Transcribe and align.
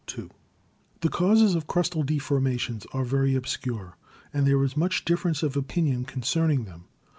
T 0.07 0.23
le 1.03 1.09
causes 1.11 1.53
of 1.53 1.67
crustal 1.67 2.03
deformations 2.03 2.87
are 2.91 3.03
very 3.05 3.35
obscure, 3.35 3.97
and 4.33 4.47
there 4.47 4.63
is 4.63 4.75
much 4.75 5.05
difference 5.05 5.43
of 5.43 5.55
opinion 5.55 6.05
concerning 6.05 6.63
them. 6.65 6.85